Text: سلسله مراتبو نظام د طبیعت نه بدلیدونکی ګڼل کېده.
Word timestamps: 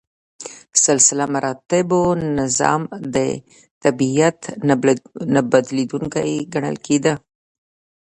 سلسله 0.85 1.23
مراتبو 1.33 2.01
نظام 2.39 2.81
د 3.15 3.17
طبیعت 3.83 4.39
نه 5.33 5.41
بدلیدونکی 5.51 6.31
ګڼل 6.53 6.75
کېده. 6.85 7.13